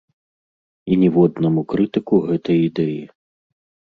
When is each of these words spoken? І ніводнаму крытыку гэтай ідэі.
І 0.93 0.95
ніводнаму 1.01 1.61
крытыку 1.73 2.15
гэтай 2.31 2.57
ідэі. 2.69 2.97